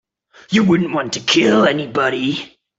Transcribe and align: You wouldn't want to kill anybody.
You 0.49 0.63
wouldn't 0.63 0.93
want 0.95 1.13
to 1.13 1.19
kill 1.19 1.63
anybody. 1.65 2.57